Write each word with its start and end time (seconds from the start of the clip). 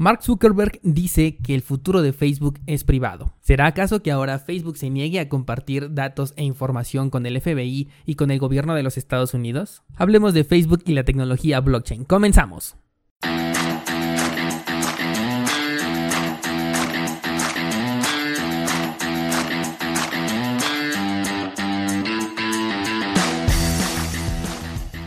Mark 0.00 0.22
Zuckerberg 0.22 0.78
dice 0.84 1.38
que 1.38 1.56
el 1.56 1.62
futuro 1.62 2.02
de 2.02 2.12
Facebook 2.12 2.60
es 2.66 2.84
privado. 2.84 3.34
¿Será 3.40 3.66
acaso 3.66 4.00
que 4.00 4.12
ahora 4.12 4.38
Facebook 4.38 4.76
se 4.76 4.90
niegue 4.90 5.18
a 5.18 5.28
compartir 5.28 5.92
datos 5.92 6.34
e 6.36 6.44
información 6.44 7.10
con 7.10 7.26
el 7.26 7.40
FBI 7.40 7.88
y 8.06 8.14
con 8.14 8.30
el 8.30 8.38
gobierno 8.38 8.76
de 8.76 8.84
los 8.84 8.96
Estados 8.96 9.34
Unidos? 9.34 9.82
Hablemos 9.96 10.34
de 10.34 10.44
Facebook 10.44 10.84
y 10.86 10.92
la 10.92 11.02
tecnología 11.02 11.58
blockchain. 11.58 12.04
Comenzamos. 12.04 12.76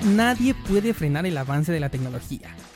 Nadie 0.03 0.53
puede 0.53 0.93
frenar 0.93 1.25
el 1.25 1.37
avance 1.37 1.71
de 1.71 1.79
la 1.79 1.87
tecnología 1.87 2.53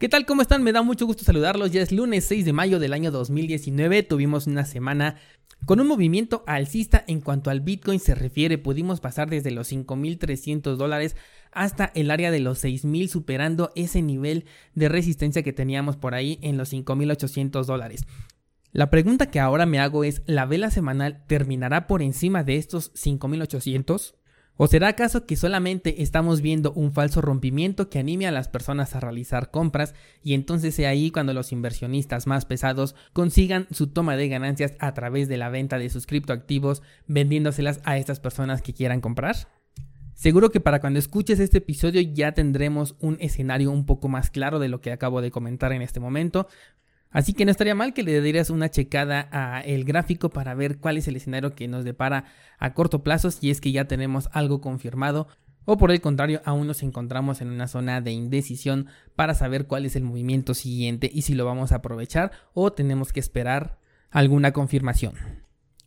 ¿Qué 0.00 0.08
tal? 0.08 0.24
¿Cómo 0.24 0.40
están? 0.40 0.62
Me 0.62 0.72
da 0.72 0.80
mucho 0.80 1.04
gusto 1.04 1.24
saludarlos. 1.24 1.72
Ya 1.72 1.82
es 1.82 1.92
lunes 1.92 2.24
6 2.24 2.46
de 2.46 2.54
mayo 2.54 2.78
del 2.78 2.94
año 2.94 3.10
2019. 3.10 4.02
Tuvimos 4.02 4.46
una 4.46 4.64
semana 4.64 5.16
con 5.66 5.78
un 5.78 5.88
movimiento 5.88 6.42
alcista 6.46 7.04
en 7.06 7.20
cuanto 7.20 7.50
al 7.50 7.60
Bitcoin 7.60 8.00
se 8.00 8.14
refiere. 8.14 8.56
Pudimos 8.56 9.00
pasar 9.00 9.28
desde 9.28 9.50
los 9.50 9.70
5.300 9.70 10.76
dólares 10.76 11.16
hasta 11.52 11.92
el 11.94 12.10
área 12.10 12.30
de 12.30 12.40
los 12.40 12.64
6.000 12.64 13.08
superando 13.08 13.72
ese 13.74 14.00
nivel 14.00 14.46
de 14.74 14.88
resistencia 14.88 15.42
que 15.42 15.52
teníamos 15.52 15.98
por 15.98 16.14
ahí 16.14 16.38
en 16.40 16.56
los 16.56 16.72
5.800 16.72 17.66
dólares. 17.66 18.06
La 18.72 18.88
pregunta 18.88 19.30
que 19.30 19.38
ahora 19.38 19.66
me 19.66 19.80
hago 19.80 20.04
es, 20.04 20.22
¿la 20.24 20.46
vela 20.46 20.70
semanal 20.70 21.26
terminará 21.26 21.86
por 21.86 22.00
encima 22.00 22.42
de 22.42 22.56
estos 22.56 22.90
5.800? 22.94 24.14
¿O 24.62 24.66
será 24.66 24.88
acaso 24.88 25.24
que 25.24 25.36
solamente 25.36 26.02
estamos 26.02 26.42
viendo 26.42 26.74
un 26.74 26.92
falso 26.92 27.22
rompimiento 27.22 27.88
que 27.88 27.98
anime 27.98 28.26
a 28.26 28.30
las 28.30 28.48
personas 28.48 28.94
a 28.94 29.00
realizar 29.00 29.50
compras 29.50 29.94
y 30.22 30.34
entonces 30.34 30.74
sea 30.74 30.90
ahí 30.90 31.10
cuando 31.10 31.32
los 31.32 31.50
inversionistas 31.50 32.26
más 32.26 32.44
pesados 32.44 32.94
consigan 33.14 33.66
su 33.70 33.86
toma 33.86 34.16
de 34.16 34.28
ganancias 34.28 34.74
a 34.78 34.92
través 34.92 35.28
de 35.28 35.38
la 35.38 35.48
venta 35.48 35.78
de 35.78 35.88
sus 35.88 36.06
criptoactivos 36.06 36.82
vendiéndoselas 37.06 37.80
a 37.84 37.96
estas 37.96 38.20
personas 38.20 38.60
que 38.60 38.74
quieran 38.74 39.00
comprar? 39.00 39.48
Seguro 40.12 40.50
que 40.50 40.60
para 40.60 40.80
cuando 40.80 40.98
escuches 40.98 41.40
este 41.40 41.56
episodio 41.56 42.02
ya 42.02 42.32
tendremos 42.32 42.96
un 43.00 43.16
escenario 43.20 43.70
un 43.70 43.86
poco 43.86 44.08
más 44.08 44.28
claro 44.28 44.58
de 44.58 44.68
lo 44.68 44.82
que 44.82 44.92
acabo 44.92 45.22
de 45.22 45.30
comentar 45.30 45.72
en 45.72 45.80
este 45.80 46.00
momento, 46.00 46.48
Así 47.10 47.32
que 47.32 47.44
no 47.44 47.50
estaría 47.50 47.74
mal 47.74 47.92
que 47.92 48.04
le 48.04 48.20
dieras 48.20 48.50
una 48.50 48.70
checada 48.70 49.28
a 49.32 49.60
el 49.62 49.84
gráfico 49.84 50.30
para 50.30 50.54
ver 50.54 50.78
cuál 50.78 50.96
es 50.96 51.08
el 51.08 51.16
escenario 51.16 51.54
que 51.54 51.66
nos 51.66 51.84
depara 51.84 52.24
a 52.58 52.72
corto 52.72 53.02
plazo 53.02 53.30
si 53.30 53.50
es 53.50 53.60
que 53.60 53.72
ya 53.72 53.86
tenemos 53.86 54.28
algo 54.32 54.60
confirmado 54.60 55.26
o 55.64 55.76
por 55.76 55.90
el 55.90 56.00
contrario 56.00 56.40
aún 56.44 56.66
nos 56.66 56.82
encontramos 56.82 57.40
en 57.40 57.50
una 57.50 57.68
zona 57.68 58.00
de 58.00 58.12
indecisión 58.12 58.86
para 59.14 59.34
saber 59.34 59.66
cuál 59.66 59.86
es 59.86 59.96
el 59.96 60.04
movimiento 60.04 60.54
siguiente 60.54 61.10
y 61.12 61.22
si 61.22 61.34
lo 61.34 61.44
vamos 61.44 61.72
a 61.72 61.76
aprovechar 61.76 62.32
o 62.54 62.72
tenemos 62.72 63.12
que 63.12 63.20
esperar 63.20 63.78
alguna 64.10 64.52
confirmación. 64.52 65.14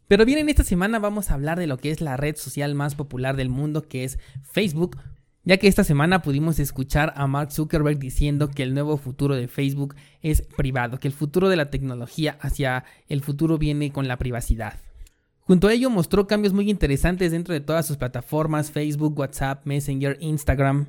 Pero 0.08 0.26
bien, 0.26 0.40
en 0.40 0.50
esta 0.50 0.64
semana 0.64 1.00
vamos 1.00 1.32
a 1.32 1.34
hablar 1.34 1.58
de 1.58 1.68
lo 1.68 1.78
que 1.78 1.92
es 1.92 2.02
la 2.02 2.18
red 2.18 2.36
social 2.36 2.76
más 2.76 2.96
popular 2.96 3.36
del 3.36 3.50
mundo 3.50 3.88
que 3.88 4.04
es 4.04 4.20
Facebook 4.44 4.98
ya 5.46 5.58
que 5.58 5.68
esta 5.68 5.84
semana 5.84 6.22
pudimos 6.22 6.58
escuchar 6.60 7.14
a 7.18 7.28
Mark 7.28 7.52
Zuckerberg 7.52 8.00
diciendo 8.00 8.50
que 8.50 8.64
el 8.64 8.74
nuevo 8.74 8.96
futuro 8.98 9.36
de 9.36 9.50
Facebook 9.50 9.96
es 10.22 10.42
privado, 10.42 11.00
que 11.00 11.10
el 11.10 11.14
futuro 11.14 11.50
de 11.50 11.58
la 11.58 11.70
tecnología 11.70 12.38
hacia 12.40 12.86
el 13.10 13.22
futuro 13.22 13.58
viene 13.58 13.92
con 13.92 14.08
la 14.08 14.18
privacidad. 14.18 14.80
Junto 15.42 15.68
a 15.68 15.74
ello 15.74 15.90
mostró 15.90 16.28
cambios 16.28 16.54
muy 16.54 16.70
interesantes 16.70 17.34
dentro 17.34 17.54
de 17.54 17.60
todas 17.60 17.86
sus 17.86 17.98
plataformas, 17.98 18.72
Facebook, 18.72 19.20
WhatsApp, 19.20 19.66
Messenger, 19.66 20.18
Instagram. 20.22 20.88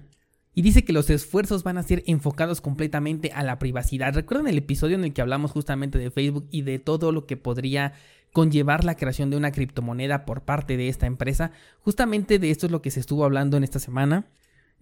Y 0.55 0.63
dice 0.63 0.85
que 0.85 0.93
los 0.93 1.11
esfuerzos 1.11 1.65
van 1.65 1.77
a 1.77 1.83
ser 1.83 2.05
enfocados 2.07 2.61
completamente 2.61 3.33
a 3.33 3.43
la 3.43 3.59
privacidad. 3.59 4.15
¿Recuerdan 4.15 4.47
el 4.47 4.59
episodio 4.59 4.95
en 4.95 5.03
el 5.03 5.13
que 5.13 5.23
hablamos 5.23 5.51
justamente 5.51 5.99
de 5.99 6.13
Facebook 6.13 6.47
y 6.53 6.63
de 6.63 6.79
todo 6.79 7.11
lo 7.11 7.27
que 7.27 7.37
podría 7.37 7.95
conllevar 8.33 8.85
la 8.85 8.95
creación 8.95 9.31
de 9.31 9.37
una 9.37 9.51
criptomoneda 9.51 10.25
por 10.25 10.43
parte 10.43 10.77
de 10.77 10.89
esta 10.89 11.07
empresa? 11.07 11.51
Justamente 11.81 12.39
de 12.39 12.53
esto 12.53 12.67
es 12.67 12.73
lo 12.73 12.83
que 12.83 12.93
se 12.93 13.01
estuvo 13.01 13.25
hablando 13.25 13.57
en 13.57 13.65
esta 13.65 13.81
semana 13.81 14.29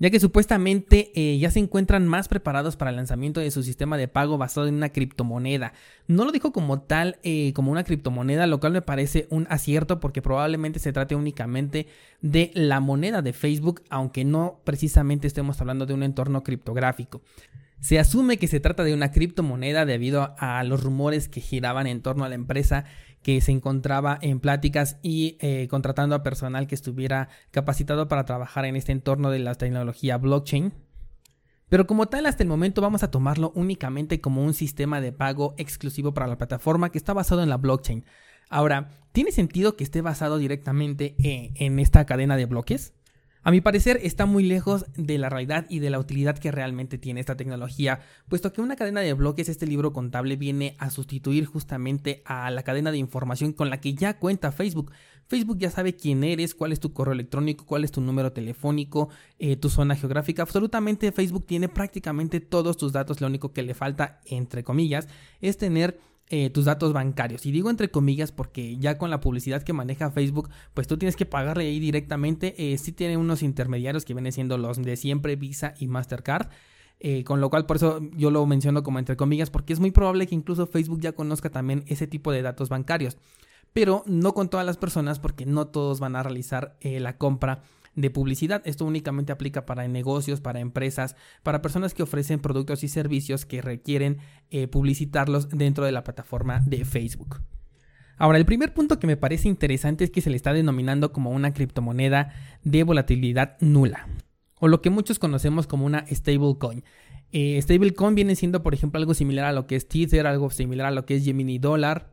ya 0.03 0.11
que 0.11 0.19
supuestamente 0.19 1.13
eh, 1.15 1.39
ya 1.39 1.53
se 1.53 1.61
encuentran 1.61 2.09
más 2.09 2.27
preparados 2.27 2.75
para 2.75 2.91
el 2.91 2.97
lanzamiento 2.97 3.39
de 3.39 3.53
su 3.53 3.63
sistema 3.63 3.97
de 3.97 4.09
pago 4.09 4.37
basado 4.37 4.67
en 4.67 4.75
una 4.75 4.89
criptomoneda. 4.89 5.75
No 6.09 6.25
lo 6.25 6.33
dijo 6.33 6.53
como 6.53 6.81
tal, 6.81 7.21
eh, 7.23 7.53
como 7.53 7.71
una 7.71 7.85
criptomoneda, 7.85 8.49
lo 8.49 8.59
cual 8.59 8.73
me 8.73 8.83
parece 8.83 9.29
un 9.31 9.47
acierto 9.49 10.01
porque 10.01 10.21
probablemente 10.21 10.81
se 10.81 10.93
trate 10.93 11.15
únicamente 11.15 11.87
de 12.21 12.51
la 12.55 12.81
moneda 12.81 13.23
de 13.23 13.33
Facebook, 13.33 13.83
aunque 13.91 14.25
no 14.25 14.59
precisamente 14.65 15.29
estemos 15.29 15.61
hablando 15.61 15.87
de 15.87 15.95
un 15.95 16.03
entorno 16.03 16.43
criptográfico. 16.43 17.23
Se 17.83 17.99
asume 17.99 18.37
que 18.37 18.47
se 18.47 18.61
trata 18.61 18.85
de 18.85 18.95
una 18.95 19.11
criptomoneda 19.11 19.85
debido 19.85 20.37
a 20.39 20.63
los 20.63 20.85
rumores 20.85 21.29
que 21.29 21.41
giraban 21.41 21.89
en 21.89 22.01
torno 22.01 22.25
a 22.25 22.29
la 22.29 22.37
empresa 22.37 22.85
que 23.23 23.41
se 23.41 23.51
encontraba 23.51 24.21
en 24.23 24.39
pláticas 24.39 24.99
y 25.03 25.37
eh, 25.41 25.67
contratando 25.69 26.15
a 26.15 26.23
personal 26.23 26.69
que 26.69 26.77
estuviera 26.77 27.29
capacitado 27.51 28.07
para 28.07 28.25
trabajar 28.25 28.67
en 28.67 28.77
este 28.77 28.93
entorno 28.93 29.33
de 29.33 29.41
la 29.41 29.57
tecnología 29.57 30.17
blockchain. 30.17 30.73
Pero 31.69 31.89
como 31.89 32.07
tal, 32.07 32.27
hasta 32.27 32.45
el 32.45 32.49
momento 32.49 32.83
vamos 32.83 33.03
a 33.03 33.11
tomarlo 33.11 33.51
únicamente 33.57 34.21
como 34.21 34.45
un 34.45 34.55
sistema 34.55 35.01
de 35.01 35.11
pago 35.11 35.57
exclusivo 35.59 36.15
para 36.15 36.29
la 36.29 36.39
plataforma 36.39 36.93
que 36.93 36.99
está 36.99 37.13
basado 37.13 37.43
en 37.43 37.49
la 37.49 37.57
blockchain. 37.57 38.05
Ahora, 38.49 38.91
¿tiene 39.11 39.33
sentido 39.33 39.75
que 39.75 39.83
esté 39.83 40.03
basado 40.03 40.39
directamente 40.39 41.17
eh, 41.19 41.51
en 41.57 41.81
esta 41.81 42.07
cadena 42.07 42.37
de 42.37 42.47
bloques? 42.47 42.93
A 43.45 43.51
mi 43.51 43.61
parecer 43.61 43.99
está 44.05 44.25
muy 44.25 44.45
lejos 44.45 44.87
de 44.95 45.19
la 45.19 45.29
realidad 45.29 45.67
y 45.69 45.81
de 45.81 45.91
la 45.91 45.99
utilidad 45.99 46.39
que 46.39 46.53
realmente 46.53 46.97
tiene 46.97 47.19
esta 47.19 47.37
tecnología, 47.37 48.01
puesto 48.29 48.53
que 48.53 48.61
una 48.61 48.77
cadena 48.77 49.01
de 49.01 49.15
bloques, 49.15 49.49
este 49.49 49.67
libro 49.67 49.93
contable, 49.93 50.37
viene 50.37 50.77
a 50.79 50.91
sustituir 50.91 51.47
justamente 51.47 52.23
a 52.25 52.53
la 52.53 52.63
cadena 52.63 52.93
de 52.93 52.99
información 52.99 53.53
con 53.53 53.69
la 53.69 53.81
que 53.81 53.95
ya 53.95 54.21
cuenta 54.21 54.53
Facebook. 54.53 54.93
Facebook 55.27 55.59
ya 55.59 55.73
sabe 55.73 55.97
quién 55.97 56.23
eres, 56.23 56.55
cuál 56.55 56.71
es 56.71 56.79
tu 56.79 56.93
correo 56.93 57.15
electrónico, 57.15 57.67
cuál 57.67 57.83
es 57.83 57.91
tu 57.91 58.01
número 58.01 58.33
telefónico, 58.33 59.09
eh, 59.41 59.57
tu 59.57 59.71
zona 59.71 59.97
geográfica. 59.97 60.43
Absolutamente 60.43 61.11
Facebook 61.11 61.45
tiene 61.45 61.69
prácticamente 61.69 62.39
todos 62.39 62.77
tus 62.77 62.93
datos. 62.93 63.21
Lo 63.21 63.27
único 63.27 63.53
que 63.53 63.63
le 63.63 63.75
falta, 63.75 64.21
entre 64.25 64.63
comillas, 64.63 65.09
es 65.41 65.59
tener 65.59 65.99
eh, 66.35 66.49
tus 66.49 66.65
datos 66.65 66.95
bancarios. 66.95 67.45
Y 67.45 67.53
digo 67.53 67.69
entre 67.69 67.91
comillas 67.91 68.33
porque 68.33 68.79
ya 68.79 68.97
con 68.97 69.11
la 69.11 69.21
publicidad 69.21 69.63
que 69.63 69.75
maneja 69.75 70.11
Facebook, 70.11 70.49
pues 70.73 70.89
tú 70.89 70.97
tienes 70.97 71.15
que 71.15 71.27
pagarle 71.27 71.65
ahí 71.65 71.79
directamente. 71.79 72.55
Eh, 72.57 72.79
sí 72.79 72.91
tiene 72.93 73.19
unos 73.19 73.43
intermediarios 73.43 74.07
que 74.07 74.15
vienen 74.15 74.33
siendo 74.33 74.57
los 74.57 74.81
de 74.81 74.97
siempre, 74.97 75.37
Visa 75.37 75.75
y 75.79 75.89
Mastercard. 75.89 76.49
Eh, 77.01 77.23
con 77.25 77.43
lo 77.43 77.51
cual, 77.51 77.67
por 77.67 77.77
eso 77.77 78.01
yo 78.17 78.31
lo 78.31 78.47
menciono 78.47 78.83
como 78.83 78.99
entre 78.99 79.15
comillas, 79.15 79.51
porque 79.51 79.75
es 79.75 79.81
muy 79.81 79.91
probable 79.91 80.27
que 80.27 80.35
incluso 80.35 80.67
Facebook 80.67 81.03
ya 81.03 81.13
conozca 81.13 81.51
también 81.51 81.85
ese 81.87 82.07
tipo 82.07 82.33
de 82.33 82.41
datos 82.41 82.71
bancarios. 82.71 83.19
Pero 83.75 84.03
no 84.07 84.33
con 84.33 84.49
todas 84.49 84.65
las 84.65 84.79
personas, 84.79 85.19
porque 85.19 85.45
no 85.45 85.67
todos 85.67 86.01
van 86.01 86.17
a 86.17 86.23
realizar 86.23 86.79
la 86.81 87.19
compra 87.19 87.63
de 87.95 88.11
publicidad. 88.11 88.63
Esto 88.65 88.85
únicamente 88.85 89.33
aplica 89.33 89.67
para 89.67 89.87
negocios, 89.89 90.41
para 90.41 90.61
empresas, 90.61 91.17
para 91.43 91.63
personas 91.63 91.95
que 91.95 92.03
ofrecen 92.03 92.41
productos 92.41 92.85
y 92.85 92.89
servicios 92.89 93.47
que 93.47 93.63
requieren 93.63 94.19
eh, 94.51 94.69
publicitarlos 94.69 95.49
dentro 95.49 95.85
de 95.85 95.93
la 95.93 96.05
plataforma 96.05 96.61
de 96.61 96.85
Facebook. 96.85 97.43
Ahora, 98.17 98.39
el 98.39 98.45
primer 98.45 98.73
punto 98.73 98.99
que 98.99 99.07
me 99.07 99.17
parece 99.17 99.49
interesante 99.49 100.05
es 100.05 100.11
que 100.11 100.21
se 100.21 100.31
le 100.31 100.37
está 100.37 100.53
denominando 100.53 101.13
como 101.13 101.31
una 101.31 101.53
criptomoneda 101.53 102.33
de 102.63 102.85
volatilidad 102.85 103.57
nula. 103.61 104.07
o 104.61 104.69
lo 104.69 104.81
que 104.81 104.91
muchos 104.91 105.19
conocemos 105.19 105.67
como 105.67 105.87
una 105.87 106.07
stablecoin. 106.09 106.85
Eh, 107.33 107.61
stablecoin 107.61 108.15
viene 108.15 108.37
siendo, 108.37 108.63
por 108.63 108.75
ejemplo, 108.75 109.01
algo 109.01 109.13
similar 109.13 109.47
a 109.47 109.53
lo 109.53 109.67
que 109.67 109.75
es 109.75 109.89
Tether, 109.89 110.25
algo 110.29 110.51
similar 110.51 110.87
a 110.87 110.91
lo 110.93 111.05
que 111.05 111.17
es 111.17 111.25
Gemini 111.25 111.59
Dollar. 111.59 112.13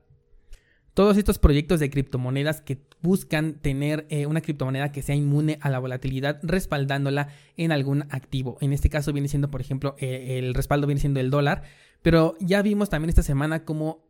Todos 0.99 1.15
estos 1.15 1.39
proyectos 1.39 1.79
de 1.79 1.89
criptomonedas 1.89 2.59
que 2.59 2.81
buscan 3.01 3.53
tener 3.53 4.05
eh, 4.09 4.25
una 4.25 4.41
criptomoneda 4.41 4.91
que 4.91 5.01
sea 5.01 5.15
inmune 5.15 5.57
a 5.61 5.69
la 5.69 5.79
volatilidad 5.79 6.41
respaldándola 6.43 7.29
en 7.55 7.71
algún 7.71 8.01
activo. 8.09 8.57
En 8.59 8.73
este 8.73 8.89
caso 8.89 9.13
viene 9.13 9.29
siendo, 9.29 9.49
por 9.49 9.61
ejemplo, 9.61 9.95
eh, 9.97 10.39
el 10.39 10.53
respaldo 10.53 10.87
viene 10.87 10.99
siendo 10.99 11.21
el 11.21 11.29
dólar. 11.29 11.63
Pero 12.01 12.35
ya 12.41 12.61
vimos 12.61 12.89
también 12.89 13.07
esta 13.07 13.23
semana 13.23 13.63
como 13.63 14.09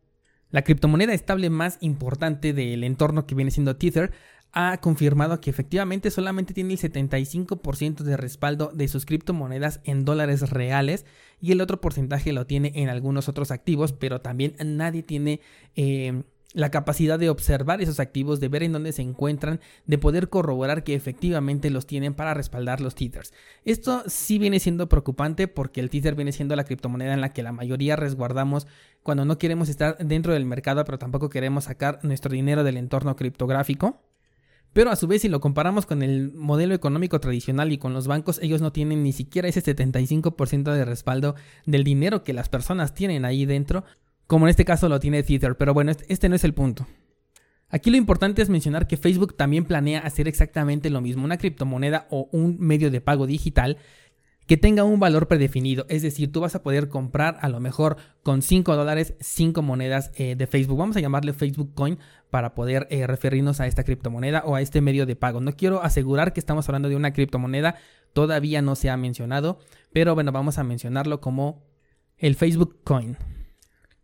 la 0.50 0.62
criptomoneda 0.62 1.14
estable 1.14 1.48
más 1.48 1.78
importante 1.80 2.52
del 2.52 2.82
entorno 2.82 3.24
que 3.24 3.36
viene 3.36 3.52
siendo 3.52 3.76
Tether 3.76 4.10
ha 4.50 4.78
confirmado 4.78 5.40
que 5.40 5.50
efectivamente 5.50 6.10
solamente 6.10 6.54
tiene 6.54 6.72
el 6.72 6.80
75% 6.80 8.02
de 8.02 8.16
respaldo 8.16 8.72
de 8.74 8.88
sus 8.88 9.06
criptomonedas 9.06 9.78
en 9.84 10.04
dólares 10.04 10.50
reales 10.50 11.06
y 11.40 11.52
el 11.52 11.60
otro 11.60 11.80
porcentaje 11.80 12.32
lo 12.32 12.48
tiene 12.48 12.72
en 12.74 12.88
algunos 12.88 13.28
otros 13.28 13.52
activos, 13.52 13.92
pero 13.92 14.22
también 14.22 14.56
nadie 14.58 15.04
tiene 15.04 15.40
eh, 15.76 16.24
la 16.52 16.70
capacidad 16.70 17.18
de 17.18 17.30
observar 17.30 17.80
esos 17.80 18.00
activos, 18.00 18.40
de 18.40 18.48
ver 18.48 18.62
en 18.62 18.72
dónde 18.72 18.92
se 18.92 19.02
encuentran, 19.02 19.60
de 19.86 19.98
poder 19.98 20.28
corroborar 20.28 20.84
que 20.84 20.94
efectivamente 20.94 21.70
los 21.70 21.86
tienen 21.86 22.14
para 22.14 22.34
respaldar 22.34 22.80
los 22.80 22.94
tethers. 22.94 23.32
Esto 23.64 24.02
sí 24.06 24.38
viene 24.38 24.58
siendo 24.58 24.88
preocupante 24.88 25.48
porque 25.48 25.80
el 25.80 25.90
tether 25.90 26.14
viene 26.14 26.32
siendo 26.32 26.56
la 26.56 26.64
criptomoneda 26.64 27.14
en 27.14 27.20
la 27.20 27.32
que 27.32 27.42
la 27.42 27.52
mayoría 27.52 27.96
resguardamos 27.96 28.66
cuando 29.02 29.24
no 29.24 29.38
queremos 29.38 29.68
estar 29.68 29.96
dentro 29.98 30.32
del 30.32 30.44
mercado, 30.44 30.84
pero 30.84 30.98
tampoco 30.98 31.30
queremos 31.30 31.64
sacar 31.64 32.00
nuestro 32.02 32.32
dinero 32.32 32.64
del 32.64 32.76
entorno 32.76 33.16
criptográfico. 33.16 34.02
Pero 34.72 34.90
a 34.90 34.96
su 34.96 35.08
vez, 35.08 35.22
si 35.22 35.28
lo 35.28 35.40
comparamos 35.40 35.84
con 35.84 36.02
el 36.02 36.32
modelo 36.32 36.74
económico 36.74 37.18
tradicional 37.18 37.72
y 37.72 37.78
con 37.78 37.92
los 37.92 38.06
bancos, 38.06 38.38
ellos 38.40 38.60
no 38.60 38.72
tienen 38.72 39.02
ni 39.02 39.12
siquiera 39.12 39.48
ese 39.48 39.64
75% 39.64 40.72
de 40.72 40.84
respaldo 40.84 41.34
del 41.66 41.82
dinero 41.82 42.22
que 42.22 42.32
las 42.32 42.48
personas 42.48 42.94
tienen 42.94 43.24
ahí 43.24 43.46
dentro, 43.46 43.84
como 44.30 44.46
en 44.46 44.50
este 44.50 44.64
caso 44.64 44.88
lo 44.88 45.00
tiene 45.00 45.24
Tether. 45.24 45.56
Pero 45.56 45.74
bueno, 45.74 45.90
este, 45.90 46.04
este 46.08 46.28
no 46.28 46.36
es 46.36 46.44
el 46.44 46.54
punto. 46.54 46.86
Aquí 47.68 47.90
lo 47.90 47.96
importante 47.96 48.40
es 48.42 48.48
mencionar 48.48 48.86
que 48.86 48.96
Facebook 48.96 49.36
también 49.36 49.64
planea 49.64 49.98
hacer 49.98 50.28
exactamente 50.28 50.88
lo 50.88 51.00
mismo, 51.00 51.24
una 51.24 51.36
criptomoneda 51.36 52.06
o 52.10 52.28
un 52.30 52.56
medio 52.60 52.92
de 52.92 53.00
pago 53.00 53.26
digital 53.26 53.76
que 54.46 54.56
tenga 54.56 54.84
un 54.84 55.00
valor 55.00 55.26
predefinido. 55.26 55.84
Es 55.88 56.02
decir, 56.02 56.30
tú 56.30 56.40
vas 56.40 56.54
a 56.54 56.62
poder 56.62 56.88
comprar 56.88 57.38
a 57.40 57.48
lo 57.48 57.58
mejor 57.58 57.96
con 58.22 58.42
5 58.42 58.76
dólares 58.76 59.14
5 59.18 59.62
monedas 59.62 60.12
eh, 60.14 60.36
de 60.36 60.46
Facebook. 60.46 60.78
Vamos 60.78 60.96
a 60.96 61.00
llamarle 61.00 61.32
Facebook 61.32 61.74
Coin 61.74 61.98
para 62.30 62.54
poder 62.54 62.86
eh, 62.90 63.08
referirnos 63.08 63.58
a 63.58 63.66
esta 63.66 63.82
criptomoneda 63.82 64.44
o 64.46 64.54
a 64.54 64.60
este 64.60 64.80
medio 64.80 65.06
de 65.06 65.16
pago. 65.16 65.40
No 65.40 65.56
quiero 65.56 65.82
asegurar 65.82 66.32
que 66.32 66.38
estamos 66.38 66.68
hablando 66.68 66.88
de 66.88 66.94
una 66.94 67.12
criptomoneda, 67.12 67.74
todavía 68.12 68.62
no 68.62 68.76
se 68.76 68.90
ha 68.90 68.96
mencionado, 68.96 69.58
pero 69.92 70.14
bueno, 70.14 70.30
vamos 70.30 70.58
a 70.58 70.62
mencionarlo 70.62 71.20
como 71.20 71.64
el 72.16 72.36
Facebook 72.36 72.78
Coin. 72.84 73.16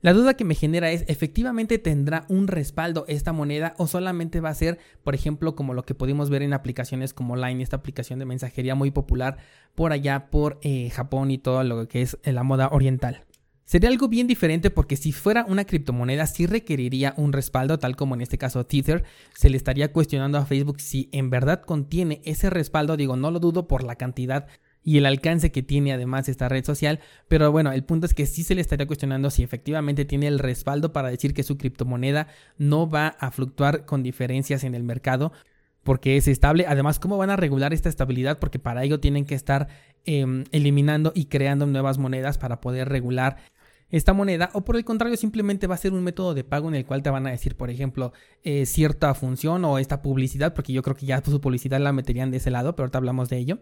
La 0.06 0.12
duda 0.12 0.34
que 0.34 0.44
me 0.44 0.54
genera 0.54 0.92
es, 0.92 1.04
¿efectivamente 1.08 1.78
tendrá 1.78 2.26
un 2.28 2.46
respaldo 2.46 3.06
esta 3.08 3.32
moneda 3.32 3.74
o 3.76 3.88
solamente 3.88 4.40
va 4.40 4.50
a 4.50 4.54
ser, 4.54 4.78
por 5.02 5.16
ejemplo, 5.16 5.56
como 5.56 5.74
lo 5.74 5.82
que 5.82 5.96
pudimos 5.96 6.30
ver 6.30 6.42
en 6.42 6.52
aplicaciones 6.52 7.12
como 7.12 7.34
Line, 7.34 7.60
esta 7.60 7.74
aplicación 7.74 8.20
de 8.20 8.24
mensajería 8.24 8.76
muy 8.76 8.92
popular 8.92 9.38
por 9.74 9.90
allá 9.90 10.30
por 10.30 10.60
eh, 10.62 10.90
Japón 10.90 11.32
y 11.32 11.38
todo 11.38 11.64
lo 11.64 11.88
que 11.88 12.02
es 12.02 12.18
la 12.22 12.44
moda 12.44 12.68
oriental? 12.68 13.24
Sería 13.64 13.88
algo 13.88 14.06
bien 14.06 14.28
diferente 14.28 14.70
porque 14.70 14.94
si 14.94 15.10
fuera 15.10 15.44
una 15.48 15.64
criptomoneda 15.64 16.28
sí 16.28 16.46
requeriría 16.46 17.12
un 17.16 17.32
respaldo, 17.32 17.80
tal 17.80 17.96
como 17.96 18.14
en 18.14 18.20
este 18.20 18.38
caso 18.38 18.64
Tether. 18.64 19.02
Se 19.34 19.50
le 19.50 19.56
estaría 19.56 19.92
cuestionando 19.92 20.38
a 20.38 20.46
Facebook 20.46 20.80
si 20.80 21.08
en 21.10 21.30
verdad 21.30 21.62
contiene 21.62 22.22
ese 22.24 22.48
respaldo. 22.48 22.96
Digo, 22.96 23.16
no 23.16 23.32
lo 23.32 23.40
dudo 23.40 23.66
por 23.66 23.82
la 23.82 23.96
cantidad 23.96 24.46
y 24.86 24.98
el 24.98 25.04
alcance 25.04 25.50
que 25.50 25.64
tiene 25.64 25.92
además 25.92 26.28
esta 26.28 26.48
red 26.48 26.64
social. 26.64 27.00
Pero 27.26 27.50
bueno, 27.50 27.72
el 27.72 27.82
punto 27.82 28.06
es 28.06 28.14
que 28.14 28.24
sí 28.24 28.44
se 28.44 28.54
le 28.54 28.60
estaría 28.60 28.86
cuestionando 28.86 29.30
si 29.30 29.42
efectivamente 29.42 30.04
tiene 30.04 30.28
el 30.28 30.38
respaldo 30.38 30.92
para 30.92 31.10
decir 31.10 31.34
que 31.34 31.42
su 31.42 31.58
criptomoneda 31.58 32.28
no 32.56 32.88
va 32.88 33.08
a 33.08 33.32
fluctuar 33.32 33.84
con 33.84 34.04
diferencias 34.04 34.62
en 34.62 34.76
el 34.76 34.84
mercado 34.84 35.32
porque 35.82 36.16
es 36.16 36.28
estable. 36.28 36.66
Además, 36.68 37.00
¿cómo 37.00 37.18
van 37.18 37.30
a 37.30 37.36
regular 37.36 37.74
esta 37.74 37.88
estabilidad? 37.88 38.38
Porque 38.38 38.60
para 38.60 38.84
ello 38.84 39.00
tienen 39.00 39.24
que 39.24 39.34
estar 39.34 39.66
em, 40.04 40.44
eliminando 40.52 41.10
y 41.16 41.24
creando 41.26 41.66
nuevas 41.66 41.98
monedas 41.98 42.38
para 42.38 42.60
poder 42.60 42.88
regular 42.88 43.38
esta 43.90 44.12
moneda 44.12 44.50
o 44.52 44.62
por 44.64 44.76
el 44.76 44.84
contrario 44.84 45.16
simplemente 45.16 45.66
va 45.66 45.76
a 45.76 45.78
ser 45.78 45.92
un 45.92 46.02
método 46.02 46.34
de 46.34 46.44
pago 46.44 46.68
en 46.68 46.74
el 46.74 46.84
cual 46.84 47.02
te 47.02 47.10
van 47.10 47.26
a 47.26 47.30
decir 47.30 47.56
por 47.56 47.70
ejemplo 47.70 48.12
eh, 48.42 48.66
cierta 48.66 49.14
función 49.14 49.64
o 49.64 49.78
esta 49.78 50.02
publicidad 50.02 50.54
porque 50.54 50.72
yo 50.72 50.82
creo 50.82 50.96
que 50.96 51.06
ya 51.06 51.22
su 51.24 51.40
publicidad 51.40 51.80
la 51.80 51.92
meterían 51.92 52.30
de 52.30 52.38
ese 52.38 52.50
lado 52.50 52.74
pero 52.74 52.84
ahorita 52.84 52.98
hablamos 52.98 53.28
de 53.28 53.38
ello 53.38 53.58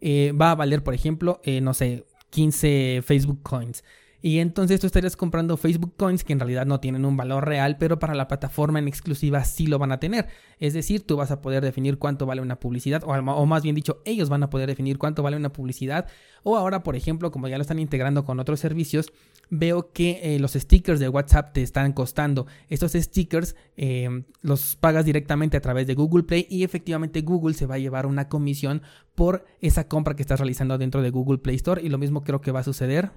eh, 0.00 0.32
va 0.32 0.52
a 0.52 0.54
valer 0.54 0.82
por 0.82 0.94
ejemplo 0.94 1.40
eh, 1.44 1.60
no 1.60 1.74
sé 1.74 2.06
15 2.30 3.02
Facebook 3.04 3.42
coins 3.42 3.82
y 4.26 4.40
entonces 4.40 4.80
tú 4.80 4.88
estarías 4.88 5.16
comprando 5.16 5.56
Facebook 5.56 5.94
Coins 5.96 6.24
que 6.24 6.32
en 6.32 6.40
realidad 6.40 6.66
no 6.66 6.80
tienen 6.80 7.04
un 7.04 7.16
valor 7.16 7.46
real, 7.46 7.76
pero 7.78 8.00
para 8.00 8.12
la 8.12 8.26
plataforma 8.26 8.80
en 8.80 8.88
exclusiva 8.88 9.44
sí 9.44 9.68
lo 9.68 9.78
van 9.78 9.92
a 9.92 10.00
tener. 10.00 10.26
Es 10.58 10.74
decir, 10.74 11.06
tú 11.06 11.16
vas 11.16 11.30
a 11.30 11.40
poder 11.40 11.62
definir 11.62 11.98
cuánto 11.98 12.26
vale 12.26 12.40
una 12.40 12.58
publicidad, 12.58 13.04
o, 13.06 13.46
más 13.46 13.62
bien 13.62 13.76
dicho, 13.76 14.02
ellos 14.04 14.28
van 14.28 14.42
a 14.42 14.50
poder 14.50 14.68
definir 14.68 14.98
cuánto 14.98 15.22
vale 15.22 15.36
una 15.36 15.52
publicidad. 15.52 16.08
O 16.42 16.56
ahora, 16.56 16.82
por 16.82 16.96
ejemplo, 16.96 17.30
como 17.30 17.46
ya 17.46 17.56
lo 17.56 17.62
están 17.62 17.78
integrando 17.78 18.24
con 18.24 18.40
otros 18.40 18.58
servicios, 18.58 19.12
veo 19.50 19.92
que 19.92 20.20
eh, 20.22 20.38
los 20.38 20.52
stickers 20.52 21.00
de 21.00 21.08
WhatsApp 21.08 21.52
te 21.52 21.62
están 21.62 21.92
costando. 21.92 22.46
Estos 22.68 22.92
stickers 22.92 23.56
eh, 23.76 24.24
los 24.42 24.76
pagas 24.76 25.04
directamente 25.04 25.56
a 25.56 25.60
través 25.60 25.86
de 25.86 25.94
Google 25.94 26.24
Play 26.24 26.46
y 26.50 26.64
efectivamente 26.64 27.22
Google 27.22 27.54
se 27.54 27.66
va 27.66 27.76
a 27.76 27.78
llevar 27.78 28.06
una 28.06 28.28
comisión 28.28 28.82
por 29.14 29.44
esa 29.60 29.88
compra 29.88 30.16
que 30.16 30.22
estás 30.22 30.40
realizando 30.40 30.78
dentro 30.78 31.02
de 31.02 31.10
Google 31.10 31.38
Play 31.38 31.56
Store. 31.56 31.82
Y 31.82 31.88
lo 31.88 31.98
mismo 31.98 32.24
creo 32.24 32.40
que 32.40 32.52
va 32.52 32.60
a 32.60 32.64
suceder 32.64 33.10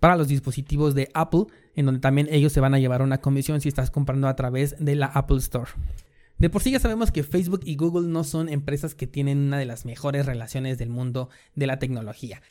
para 0.00 0.16
los 0.16 0.28
dispositivos 0.28 0.94
de 0.94 1.08
Apple, 1.14 1.46
en 1.74 1.86
donde 1.86 2.00
también 2.00 2.28
ellos 2.30 2.52
se 2.52 2.60
van 2.60 2.74
a 2.74 2.78
llevar 2.78 3.02
una 3.02 3.20
comisión 3.20 3.60
si 3.60 3.68
estás 3.68 3.90
comprando 3.90 4.28
a 4.28 4.36
través 4.36 4.76
de 4.78 4.96
la 4.96 5.06
Apple 5.06 5.38
Store. 5.38 5.70
De 6.38 6.50
por 6.50 6.62
sí 6.62 6.72
ya 6.72 6.80
sabemos 6.80 7.12
que 7.12 7.22
Facebook 7.22 7.60
y 7.64 7.76
Google 7.76 8.08
no 8.08 8.24
son 8.24 8.48
empresas 8.48 8.94
que 8.94 9.06
tienen 9.06 9.38
una 9.38 9.58
de 9.58 9.66
las 9.66 9.84
mejores 9.84 10.26
relaciones 10.26 10.78
del 10.78 10.90
mundo 10.90 11.30
de 11.54 11.66
la 11.66 11.78
tecnología. 11.78 12.42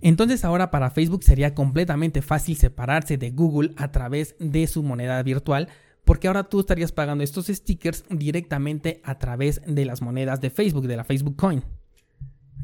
Entonces 0.00 0.44
ahora 0.44 0.70
para 0.70 0.90
Facebook 0.90 1.24
sería 1.24 1.54
completamente 1.54 2.22
fácil 2.22 2.56
separarse 2.56 3.18
de 3.18 3.30
Google 3.30 3.72
a 3.76 3.90
través 3.90 4.36
de 4.38 4.66
su 4.66 4.82
moneda 4.82 5.22
virtual, 5.22 5.68
porque 6.04 6.28
ahora 6.28 6.44
tú 6.44 6.60
estarías 6.60 6.92
pagando 6.92 7.24
estos 7.24 7.48
stickers 7.48 8.04
directamente 8.08 9.00
a 9.04 9.18
través 9.18 9.60
de 9.66 9.84
las 9.84 10.00
monedas 10.00 10.40
de 10.40 10.50
Facebook, 10.50 10.86
de 10.86 10.96
la 10.96 11.04
Facebook 11.04 11.36
Coin. 11.36 11.62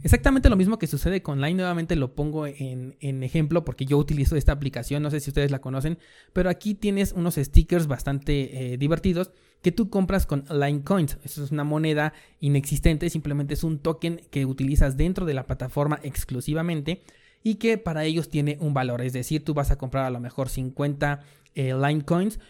Exactamente 0.02 0.50
lo 0.50 0.56
mismo 0.56 0.78
que 0.78 0.86
sucede 0.86 1.22
con 1.22 1.40
Line, 1.40 1.54
nuevamente 1.54 1.96
lo 1.96 2.14
pongo 2.14 2.46
en, 2.46 2.94
ejemplo 3.00 3.64
porque 3.64 3.86
yo 3.86 3.96
utilizo 3.96 4.36
esta 4.36 4.52
aplicación, 4.52 5.02
no 5.02 5.10
sé 5.10 5.18
si 5.18 5.30
ustedes 5.30 5.50
la 5.50 5.62
conocen, 5.62 5.98
pero 6.34 6.50
aquí 6.50 6.74
tienes 6.74 7.12
unos 7.12 7.36
stickers 7.36 7.86
bastante 7.86 8.74
eh, 8.74 8.76
divertidos 8.76 9.30
que 9.62 9.72
tú 9.72 9.88
compras 9.88 10.26
con 10.26 10.44
Line 10.50 10.82
Coins. 10.82 11.16
Eso 11.24 11.42
es 11.42 11.50
una 11.52 11.64
moneda 11.64 12.12
inexistente, 12.38 13.08
simplemente 13.08 13.54
es 13.54 13.64
un 13.64 13.78
token 13.78 14.20
que 14.30 14.44
utilizas 14.44 14.98
dentro 14.98 15.24
de 15.24 15.32
la 15.32 15.46
plataforma 15.46 15.98
exclusivamente 16.02 17.02
y 17.44 17.56
que 17.56 17.78
para 17.78 18.04
ellos 18.04 18.30
tiene 18.30 18.56
un 18.58 18.74
valor, 18.74 19.02
es 19.02 19.12
decir, 19.12 19.44
tú 19.44 19.54
vas 19.54 19.70
a 19.70 19.76
comprar 19.76 20.06
a 20.06 20.10
lo 20.10 20.18
mejor 20.18 20.48
50 20.48 21.20
eh, 21.54 21.74
Line 21.74 22.04
Coins 22.04 22.40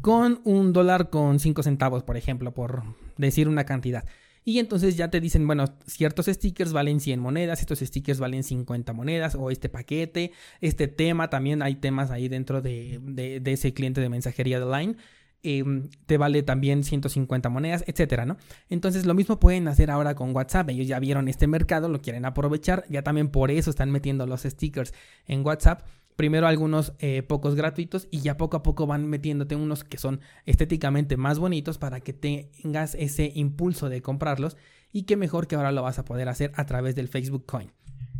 con 0.00 0.40
un 0.44 0.72
dólar 0.72 1.10
con 1.10 1.38
5 1.38 1.62
centavos, 1.62 2.04
por 2.04 2.16
ejemplo, 2.16 2.54
por 2.54 2.84
decir 3.18 3.48
una 3.48 3.64
cantidad. 3.64 4.04
Y 4.44 4.58
entonces 4.58 4.96
ya 4.96 5.08
te 5.08 5.20
dicen, 5.20 5.46
bueno, 5.46 5.64
ciertos 5.86 6.26
stickers 6.26 6.72
valen 6.72 7.00
100 7.00 7.20
monedas, 7.20 7.60
estos 7.60 7.78
stickers 7.78 8.18
valen 8.18 8.42
50 8.42 8.92
monedas, 8.92 9.36
o 9.36 9.50
este 9.50 9.68
paquete, 9.68 10.32
este 10.60 10.88
tema, 10.88 11.30
también 11.30 11.62
hay 11.62 11.76
temas 11.76 12.10
ahí 12.10 12.28
dentro 12.28 12.60
de, 12.60 13.40
ese 13.44 13.72
cliente 13.72 14.00
de 14.00 14.08
mensajería 14.08 14.58
de 14.58 14.66
Line. 14.66 14.96
Em, 15.44 15.88
te 16.06 16.18
vale 16.18 16.42
también 16.44 16.84
150 16.84 17.48
monedas, 17.48 17.82
etcétera, 17.88 18.24
¿no? 18.26 18.36
Entonces 18.70 19.06
lo 19.06 19.14
mismo 19.14 19.40
pueden 19.40 19.66
hacer 19.66 19.90
ahora 19.90 20.14
con 20.14 20.34
WhatsApp. 20.34 20.70
Ellos 20.70 20.86
ya 20.86 21.00
vieron 21.00 21.26
este 21.26 21.48
mercado, 21.48 21.88
lo 21.88 22.00
quieren 22.00 22.24
aprovechar, 22.24 22.84
ya 22.88 23.02
también 23.02 23.28
por 23.28 23.50
eso 23.50 23.70
están 23.70 23.90
metiendo 23.90 24.26
los 24.26 24.42
stickers 24.42 24.94
en 25.26 25.44
WhatsApp 25.44 25.82
primero 26.16 26.46
algunos 26.46 26.92
eh, 26.98 27.22
pocos 27.22 27.54
gratuitos 27.54 28.06
y 28.10 28.20
ya 28.20 28.36
poco 28.36 28.56
a 28.56 28.62
poco 28.62 28.86
van 28.86 29.08
metiéndote 29.08 29.56
unos 29.56 29.82
que 29.82 29.98
son 29.98 30.20
estéticamente 30.46 31.16
más 31.16 31.38
bonitos 31.38 31.78
para 31.78 32.00
que 32.00 32.12
tengas 32.12 32.94
ese 32.94 33.32
impulso 33.34 33.88
de 33.88 34.02
comprarlos 34.02 34.56
y 34.92 35.04
que 35.04 35.16
mejor 35.16 35.46
que 35.46 35.56
ahora 35.56 35.72
lo 35.72 35.82
vas 35.82 35.98
a 35.98 36.04
poder 36.04 36.28
hacer 36.28 36.52
a 36.54 36.66
través 36.66 36.94
del 36.94 37.08
Facebook 37.08 37.46
Coin. 37.46 37.72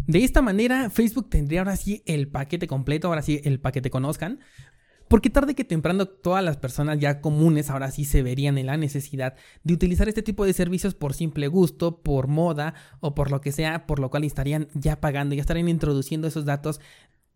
De 0.06 0.24
esta 0.24 0.42
manera 0.42 0.90
Facebook 0.90 1.30
tendría 1.30 1.60
ahora 1.60 1.76
sí 1.76 2.02
el 2.06 2.26
paquete 2.26 2.66
completo, 2.66 3.06
ahora 3.08 3.22
sí 3.22 3.40
el 3.44 3.60
paquete 3.60 3.88
conozcan, 3.88 4.40
porque 5.12 5.28
tarde 5.28 5.54
que 5.54 5.64
temprano 5.64 6.06
todas 6.06 6.42
las 6.42 6.56
personas 6.56 6.98
ya 6.98 7.20
comunes 7.20 7.68
ahora 7.68 7.90
sí 7.90 8.06
se 8.06 8.22
verían 8.22 8.56
en 8.56 8.64
la 8.64 8.78
necesidad 8.78 9.34
de 9.62 9.74
utilizar 9.74 10.08
este 10.08 10.22
tipo 10.22 10.46
de 10.46 10.54
servicios 10.54 10.94
por 10.94 11.12
simple 11.12 11.48
gusto, 11.48 12.00
por 12.00 12.28
moda 12.28 12.72
o 13.00 13.14
por 13.14 13.30
lo 13.30 13.42
que 13.42 13.52
sea, 13.52 13.86
por 13.86 13.98
lo 13.98 14.08
cual 14.08 14.24
estarían 14.24 14.68
ya 14.72 15.02
pagando, 15.02 15.34
ya 15.34 15.42
estarían 15.42 15.68
introduciendo 15.68 16.28
esos 16.28 16.46
datos 16.46 16.80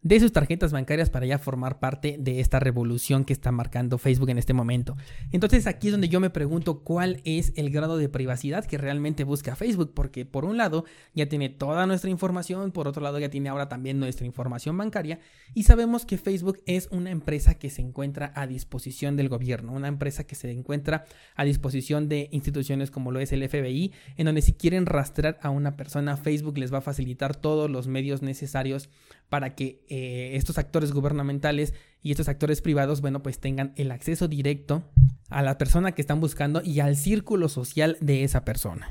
de 0.06 0.20
sus 0.20 0.30
tarjetas 0.30 0.70
bancarias 0.70 1.10
para 1.10 1.26
ya 1.26 1.36
formar 1.36 1.80
parte 1.80 2.14
de 2.20 2.38
esta 2.38 2.60
revolución 2.60 3.24
que 3.24 3.32
está 3.32 3.50
marcando 3.50 3.98
Facebook 3.98 4.30
en 4.30 4.38
este 4.38 4.52
momento. 4.52 4.96
Entonces 5.32 5.66
aquí 5.66 5.88
es 5.88 5.94
donde 5.94 6.08
yo 6.08 6.20
me 6.20 6.30
pregunto 6.30 6.84
cuál 6.84 7.20
es 7.24 7.52
el 7.56 7.70
grado 7.70 7.96
de 7.96 8.08
privacidad 8.08 8.64
que 8.64 8.78
realmente 8.78 9.24
busca 9.24 9.56
Facebook, 9.56 9.94
porque 9.94 10.24
por 10.24 10.44
un 10.44 10.58
lado 10.58 10.84
ya 11.12 11.28
tiene 11.28 11.48
toda 11.48 11.88
nuestra 11.88 12.08
información, 12.08 12.70
por 12.70 12.86
otro 12.86 13.02
lado 13.02 13.18
ya 13.18 13.30
tiene 13.30 13.48
ahora 13.48 13.68
también 13.68 13.98
nuestra 13.98 14.24
información 14.24 14.78
bancaria 14.78 15.18
y 15.54 15.64
sabemos 15.64 16.06
que 16.06 16.18
Facebook 16.18 16.60
es 16.66 16.86
una 16.92 17.10
empresa 17.10 17.54
que 17.54 17.68
se 17.68 17.82
encuentra 17.82 18.32
a 18.36 18.46
disposición 18.46 19.16
del 19.16 19.28
gobierno, 19.28 19.72
una 19.72 19.88
empresa 19.88 20.22
que 20.22 20.36
se 20.36 20.48
encuentra 20.52 21.04
a 21.34 21.44
disposición 21.44 22.08
de 22.08 22.28
instituciones 22.30 22.92
como 22.92 23.10
lo 23.10 23.18
es 23.18 23.32
el 23.32 23.48
FBI, 23.48 23.92
en 24.16 24.26
donde 24.26 24.42
si 24.42 24.52
quieren 24.52 24.86
rastrear 24.86 25.36
a 25.42 25.50
una 25.50 25.76
persona, 25.76 26.16
Facebook 26.16 26.58
les 26.58 26.72
va 26.72 26.78
a 26.78 26.82
facilitar 26.82 27.34
todos 27.34 27.68
los 27.68 27.88
medios 27.88 28.22
necesarios 28.22 28.88
para 29.28 29.54
que 29.54 29.84
eh, 29.88 30.30
estos 30.34 30.58
actores 30.58 30.92
gubernamentales 30.92 31.74
y 32.02 32.10
estos 32.10 32.28
actores 32.28 32.60
privados, 32.60 33.00
bueno, 33.00 33.22
pues 33.22 33.40
tengan 33.40 33.72
el 33.76 33.90
acceso 33.90 34.28
directo 34.28 34.84
a 35.28 35.42
la 35.42 35.58
persona 35.58 35.92
que 35.92 36.02
están 36.02 36.20
buscando 36.20 36.62
y 36.62 36.80
al 36.80 36.96
círculo 36.96 37.48
social 37.48 37.96
de 38.00 38.24
esa 38.24 38.44
persona. 38.44 38.88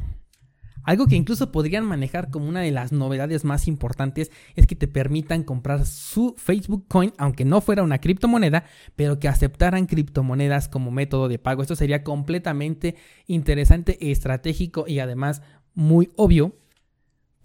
Algo 0.85 1.07
que 1.07 1.15
incluso 1.15 1.51
podrían 1.51 1.83
manejar 1.83 2.29
como 2.29 2.47
una 2.47 2.61
de 2.61 2.69
las 2.69 2.91
novedades 2.91 3.43
más 3.43 3.67
importantes 3.67 4.31
es 4.55 4.67
que 4.67 4.75
te 4.75 4.87
permitan 4.87 5.43
comprar 5.43 5.85
su 5.85 6.35
Facebook 6.37 6.85
Coin, 6.87 7.11
aunque 7.17 7.43
no 7.43 7.59
fuera 7.59 7.81
una 7.81 7.97
criptomoneda, 7.97 8.65
pero 8.95 9.17
que 9.17 9.27
aceptaran 9.27 9.87
criptomonedas 9.87 10.67
como 10.67 10.91
método 10.91 11.27
de 11.27 11.39
pago. 11.39 11.63
Esto 11.63 11.75
sería 11.75 12.03
completamente 12.03 12.95
interesante, 13.25 14.11
estratégico 14.11 14.85
y 14.87 14.99
además 14.99 15.41
muy 15.73 16.11
obvio 16.17 16.55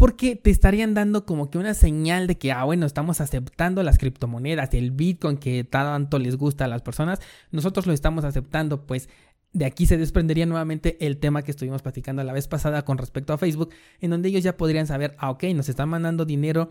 porque 0.00 0.34
te 0.34 0.48
estarían 0.48 0.94
dando 0.94 1.26
como 1.26 1.50
que 1.50 1.58
una 1.58 1.74
señal 1.74 2.26
de 2.26 2.38
que, 2.38 2.52
ah, 2.52 2.64
bueno, 2.64 2.86
estamos 2.86 3.20
aceptando 3.20 3.82
las 3.82 3.98
criptomonedas, 3.98 4.72
el 4.72 4.92
Bitcoin 4.92 5.36
que 5.36 5.62
tanto 5.62 6.18
les 6.18 6.38
gusta 6.38 6.64
a 6.64 6.68
las 6.68 6.80
personas, 6.80 7.20
nosotros 7.50 7.86
lo 7.86 7.92
estamos 7.92 8.24
aceptando, 8.24 8.86
pues 8.86 9.10
de 9.52 9.66
aquí 9.66 9.84
se 9.84 9.98
desprendería 9.98 10.46
nuevamente 10.46 10.96
el 11.06 11.18
tema 11.18 11.42
que 11.42 11.50
estuvimos 11.50 11.82
platicando 11.82 12.24
la 12.24 12.32
vez 12.32 12.48
pasada 12.48 12.82
con 12.82 12.96
respecto 12.96 13.34
a 13.34 13.36
Facebook, 13.36 13.74
en 14.00 14.08
donde 14.08 14.30
ellos 14.30 14.42
ya 14.42 14.56
podrían 14.56 14.86
saber, 14.86 15.16
ah, 15.18 15.28
ok, 15.32 15.44
nos 15.54 15.68
están 15.68 15.90
mandando 15.90 16.24
dinero 16.24 16.70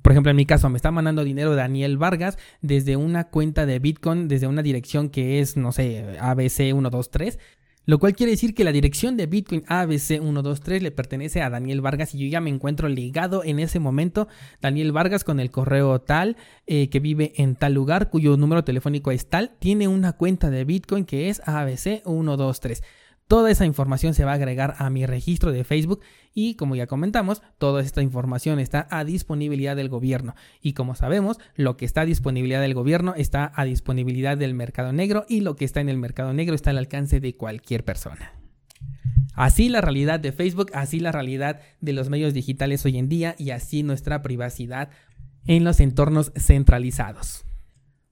por 0.00 0.12
ejemplo, 0.12 0.30
en 0.30 0.36
mi 0.36 0.46
caso, 0.46 0.68
me 0.68 0.76
está 0.76 0.92
mandando 0.92 1.24
dinero 1.24 1.56
Daniel 1.56 1.98
Vargas 1.98 2.38
desde 2.60 2.96
una 2.96 3.24
cuenta 3.24 3.66
de 3.66 3.80
Bitcoin, 3.80 4.28
desde 4.28 4.46
una 4.46 4.62
dirección 4.62 5.10
que 5.10 5.40
es, 5.40 5.56
no 5.56 5.70
sé, 5.70 6.16
ABC123. 6.20 7.38
Lo 7.84 7.98
cual 7.98 8.14
quiere 8.14 8.32
decir 8.32 8.54
que 8.54 8.62
la 8.62 8.70
dirección 8.70 9.16
de 9.16 9.26
Bitcoin 9.26 9.64
ABC123 9.64 10.80
le 10.80 10.92
pertenece 10.92 11.42
a 11.42 11.50
Daniel 11.50 11.80
Vargas 11.80 12.14
y 12.14 12.18
yo 12.18 12.28
ya 12.28 12.40
me 12.40 12.50
encuentro 12.50 12.88
ligado 12.88 13.42
en 13.42 13.58
ese 13.58 13.80
momento. 13.80 14.28
Daniel 14.60 14.92
Vargas 14.92 15.24
con 15.24 15.40
el 15.40 15.50
correo 15.50 16.00
tal, 16.00 16.36
eh, 16.66 16.88
que 16.90 17.00
vive 17.00 17.32
en 17.36 17.56
tal 17.56 17.74
lugar, 17.74 18.08
cuyo 18.08 18.36
número 18.36 18.62
telefónico 18.62 19.10
es 19.10 19.28
tal, 19.28 19.56
tiene 19.58 19.88
una 19.88 20.12
cuenta 20.12 20.48
de 20.48 20.64
Bitcoin 20.64 21.04
que 21.04 21.28
es 21.28 21.42
ABC123. 21.42 22.82
Toda 23.28 23.50
esa 23.50 23.64
información 23.64 24.14
se 24.14 24.24
va 24.24 24.32
a 24.32 24.34
agregar 24.34 24.74
a 24.78 24.90
mi 24.90 25.06
registro 25.06 25.52
de 25.52 25.64
Facebook 25.64 26.00
y 26.34 26.54
como 26.56 26.76
ya 26.76 26.86
comentamos, 26.86 27.42
toda 27.58 27.80
esta 27.80 28.02
información 28.02 28.58
está 28.58 28.86
a 28.90 29.04
disponibilidad 29.04 29.74
del 29.74 29.88
gobierno. 29.88 30.34
Y 30.60 30.74
como 30.74 30.94
sabemos, 30.94 31.38
lo 31.56 31.76
que 31.76 31.84
está 31.84 32.02
a 32.02 32.06
disponibilidad 32.06 32.60
del 32.60 32.74
gobierno 32.74 33.14
está 33.16 33.50
a 33.54 33.64
disponibilidad 33.64 34.36
del 34.36 34.54
mercado 34.54 34.92
negro 34.92 35.24
y 35.28 35.40
lo 35.40 35.56
que 35.56 35.64
está 35.64 35.80
en 35.80 35.88
el 35.88 35.98
mercado 35.98 36.32
negro 36.34 36.54
está 36.54 36.70
al 36.70 36.78
alcance 36.78 37.20
de 37.20 37.34
cualquier 37.34 37.84
persona. 37.84 38.32
Así 39.34 39.68
la 39.68 39.80
realidad 39.80 40.20
de 40.20 40.32
Facebook, 40.32 40.70
así 40.74 41.00
la 41.00 41.12
realidad 41.12 41.60
de 41.80 41.92
los 41.92 42.10
medios 42.10 42.34
digitales 42.34 42.84
hoy 42.84 42.98
en 42.98 43.08
día 43.08 43.34
y 43.38 43.50
así 43.50 43.82
nuestra 43.82 44.22
privacidad 44.22 44.90
en 45.46 45.64
los 45.64 45.80
entornos 45.80 46.32
centralizados. 46.36 47.44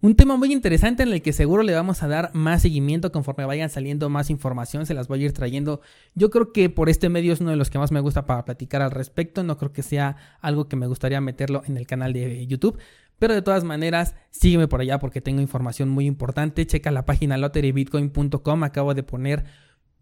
Un 0.02 0.16
tema 0.16 0.36
muy 0.36 0.50
interesante 0.50 1.02
en 1.02 1.12
el 1.12 1.20
que 1.20 1.34
seguro 1.34 1.62
le 1.62 1.74
vamos 1.74 2.02
a 2.02 2.08
dar 2.08 2.30
más 2.32 2.62
seguimiento 2.62 3.12
conforme 3.12 3.44
vayan 3.44 3.68
saliendo 3.68 4.08
más 4.08 4.30
información, 4.30 4.86
se 4.86 4.94
las 4.94 5.08
voy 5.08 5.22
a 5.22 5.26
ir 5.26 5.32
trayendo. 5.32 5.82
Yo 6.14 6.30
creo 6.30 6.52
que 6.52 6.70
por 6.70 6.88
este 6.88 7.10
medio 7.10 7.34
es 7.34 7.40
uno 7.42 7.50
de 7.50 7.56
los 7.56 7.68
que 7.68 7.78
más 7.78 7.92
me 7.92 8.00
gusta 8.00 8.24
para 8.24 8.46
platicar 8.46 8.80
al 8.80 8.92
respecto, 8.92 9.44
no 9.44 9.58
creo 9.58 9.74
que 9.74 9.82
sea 9.82 10.16
algo 10.40 10.68
que 10.68 10.76
me 10.76 10.86
gustaría 10.86 11.20
meterlo 11.20 11.62
en 11.66 11.76
el 11.76 11.86
canal 11.86 12.14
de 12.14 12.46
YouTube, 12.46 12.78
pero 13.18 13.34
de 13.34 13.42
todas 13.42 13.62
maneras, 13.62 14.14
sígueme 14.30 14.68
por 14.68 14.80
allá 14.80 14.98
porque 14.98 15.20
tengo 15.20 15.42
información 15.42 15.90
muy 15.90 16.06
importante. 16.06 16.66
Checa 16.66 16.90
la 16.90 17.04
página 17.04 17.36
lotterybitcoin.com, 17.36 18.64
acabo 18.64 18.94
de 18.94 19.02
poner 19.02 19.44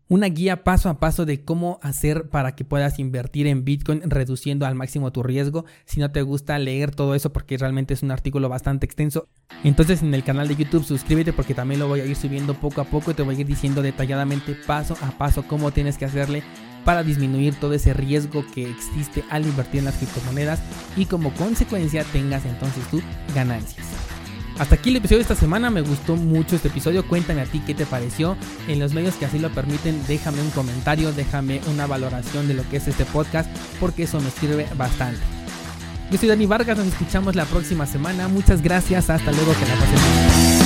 una 0.09 0.27
guía 0.27 0.65
paso 0.65 0.89
a 0.89 0.99
paso 0.99 1.27
de 1.27 1.45
cómo 1.45 1.79
hacer 1.83 2.29
para 2.31 2.55
que 2.55 2.65
puedas 2.65 2.99
invertir 2.99 3.47
en 3.47 3.65
Bitcoin 3.65 4.03
reduciendo 4.07 4.67
al 4.67 4.75
máximo 4.75 5.13
tu 5.13 5.23
riesgo. 5.23 5.65
Si 5.85 6.01
no 6.01 6.11
te 6.11 6.23
gusta 6.23 6.59
leer 6.59 6.95
todo 6.95 7.15
eso 7.15 7.33
porque 7.33 7.59
realmente 7.59 7.95
es 7.95 8.03
un 8.03 8.11
artículo 8.11 8.49
bastante 8.49 8.87
extenso, 8.87 9.29
entonces 9.65 10.03
en 10.03 10.15
el 10.15 10.25
canal 10.25 10.49
de 10.49 10.57
YouTube 10.57 10.85
suscríbete 10.85 11.33
porque 11.33 11.55
también 11.55 11.81
lo 11.81 11.89
voy 11.89 12.01
a 12.01 12.07
ir 12.07 12.17
subiendo 12.17 12.55
poco 12.55 12.81
a 12.81 12.85
poco 12.85 13.11
y 13.11 13.15
te 13.15 13.23
voy 13.23 13.37
a 13.37 13.41
ir 13.41 13.47
diciendo 13.47 13.83
detalladamente 13.83 14.57
paso 14.67 14.97
a 15.03 15.11
paso 15.13 15.45
cómo 15.47 15.73
tienes 15.73 15.99
que 15.99 16.07
hacerle 16.07 16.43
para 16.85 17.03
disminuir 17.03 17.55
todo 17.55 17.75
ese 17.75 17.93
riesgo 17.93 18.45
que 18.55 18.69
existe 18.71 19.23
al 19.29 19.45
invertir 19.45 19.81
en 19.81 19.87
las 19.87 19.97
criptomonedas 19.97 20.61
y 20.97 21.05
como 21.05 21.35
consecuencia 21.35 22.05
tengas 22.05 22.47
entonces 22.47 22.87
tus 22.89 23.03
ganancias. 23.35 23.88
Hasta 24.59 24.75
aquí 24.75 24.91
el 24.91 24.97
episodio 24.97 25.19
de 25.19 25.23
esta 25.23 25.37
semana, 25.37 25.71
me 25.71 25.83
gustó 25.83 26.17
mucho 26.17 26.57
este 26.57 26.67
episodio, 26.67 27.07
cuéntame 27.07 27.43
a 27.43 27.45
ti 27.45 27.63
qué 27.65 27.75
te 27.75 27.87
pareció, 27.87 28.37
en 28.67 28.81
los 28.81 28.93
medios 28.93 29.15
que 29.15 29.25
así 29.25 29.39
lo 29.39 29.51
permiten 29.51 30.03
déjame 30.09 30.43
un 30.43 30.51
comentario, 30.51 31.13
déjame 31.13 31.61
una 31.71 31.87
valoración 31.87 32.49
de 32.49 32.55
lo 32.55 32.69
que 32.69 32.79
es 32.79 32.89
este 32.89 33.05
podcast, 33.05 33.49
porque 33.79 34.03
eso 34.03 34.21
me 34.21 34.31
sirve 34.31 34.67
bastante. 34.77 35.21
Yo 36.11 36.19
soy 36.19 36.29
Dani 36.29 36.47
Vargas, 36.47 36.77
nos 36.77 36.89
escuchamos 36.89 37.37
la 37.37 37.45
próxima 37.45 37.87
semana, 37.87 38.27
muchas 38.27 38.61
gracias, 38.61 39.11
hasta 39.11 39.31
luego, 39.31 39.53
que 39.53 39.67
la 39.67 39.75
pasen. 39.75 40.58